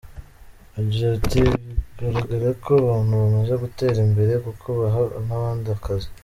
[0.79, 6.09] Agira ati “Bigaragara ko abantu bamaze gutera imbere kuko baha n’abandi akazi.